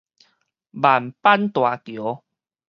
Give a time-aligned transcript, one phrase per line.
[0.03, 0.07] 萬板
[1.51, 2.23] 大橋